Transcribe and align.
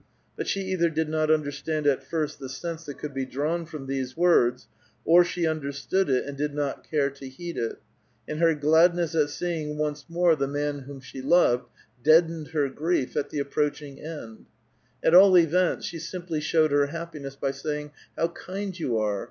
But 0.35 0.47
she 0.47 0.71
cither 0.71 0.89
did 0.89 1.09
not 1.09 1.29
understand 1.29 1.85
at 1.85 2.03
first 2.03 2.39
the 2.39 2.49
sense 2.49 2.85
that 2.85 2.97
could 2.97 3.13
be 3.13 3.23
drawn 3.23 3.67
from 3.67 3.85
these 3.85 4.17
words, 4.17 4.67
or 5.05 5.23
she 5.23 5.45
understood 5.45 6.09
it, 6.09 6.25
and 6.25 6.35
did 6.35 6.55
not 6.55 6.89
care 6.89 7.11
to 7.11 7.29
heed 7.29 7.55
it; 7.55 7.77
and 8.27 8.39
her 8.39 8.55
gladness 8.55 9.13
at 9.13 9.29
seeing 9.29 9.77
once 9.77 10.05
more 10.09 10.35
the 10.35 10.47
man 10.47 10.79
whom 10.79 11.01
she 11.01 11.21
loved, 11.21 11.65
deadened 12.03 12.47
her 12.47 12.67
grief 12.67 13.15
at 13.15 13.29
the 13.29 13.37
approaching 13.37 13.99
end; 14.03 14.47
at 15.03 15.13
all 15.13 15.37
events, 15.37 15.85
she 15.85 15.99
simply 15.99 16.41
showed 16.41 16.71
her 16.71 16.87
hap 16.87 17.13
piness 17.13 17.39
by 17.39 17.51
saying," 17.51 17.91
How 18.17 18.29
kind 18.29 18.79
you 18.79 18.97
are 18.97 19.19